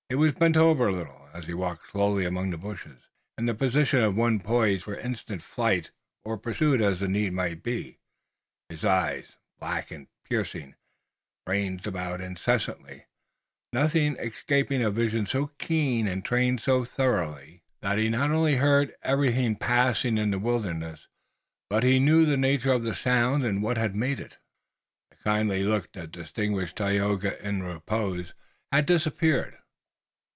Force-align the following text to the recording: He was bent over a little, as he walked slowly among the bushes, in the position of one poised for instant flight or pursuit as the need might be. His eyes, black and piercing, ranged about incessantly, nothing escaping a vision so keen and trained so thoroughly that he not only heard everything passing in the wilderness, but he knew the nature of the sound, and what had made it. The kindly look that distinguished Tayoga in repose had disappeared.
He 0.09 0.15
was 0.15 0.33
bent 0.33 0.57
over 0.57 0.87
a 0.87 0.91
little, 0.91 1.29
as 1.33 1.45
he 1.45 1.53
walked 1.53 1.89
slowly 1.91 2.25
among 2.25 2.49
the 2.49 2.57
bushes, 2.57 3.03
in 3.37 3.45
the 3.45 3.53
position 3.53 4.01
of 4.01 4.17
one 4.17 4.41
poised 4.41 4.83
for 4.83 4.95
instant 4.99 5.41
flight 5.41 5.91
or 6.25 6.37
pursuit 6.37 6.81
as 6.81 6.99
the 6.99 7.07
need 7.07 7.31
might 7.31 7.63
be. 7.63 7.97
His 8.67 8.83
eyes, 8.83 9.37
black 9.57 9.89
and 9.89 10.07
piercing, 10.29 10.75
ranged 11.47 11.87
about 11.87 12.19
incessantly, 12.19 13.05
nothing 13.71 14.17
escaping 14.17 14.83
a 14.83 14.91
vision 14.91 15.27
so 15.27 15.47
keen 15.57 16.09
and 16.09 16.25
trained 16.25 16.59
so 16.59 16.83
thoroughly 16.83 17.63
that 17.79 17.97
he 17.97 18.09
not 18.09 18.31
only 18.31 18.57
heard 18.57 18.93
everything 19.03 19.55
passing 19.55 20.17
in 20.17 20.31
the 20.31 20.39
wilderness, 20.39 21.07
but 21.69 21.83
he 21.85 21.99
knew 21.99 22.25
the 22.25 22.35
nature 22.35 22.73
of 22.73 22.83
the 22.83 22.95
sound, 22.95 23.45
and 23.45 23.63
what 23.63 23.77
had 23.77 23.95
made 23.95 24.19
it. 24.19 24.35
The 25.11 25.17
kindly 25.23 25.63
look 25.63 25.89
that 25.93 26.11
distinguished 26.11 26.75
Tayoga 26.75 27.41
in 27.47 27.63
repose 27.63 28.33
had 28.73 28.85
disappeared. 28.85 29.57